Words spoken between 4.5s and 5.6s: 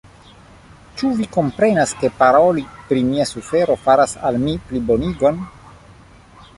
plibonigon?